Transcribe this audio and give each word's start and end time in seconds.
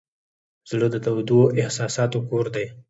زړه 0.69 0.87
د 0.91 0.95
تودو 1.05 1.39
احساساتو 1.61 2.17
کور 2.29 2.45
دی. 2.55 2.65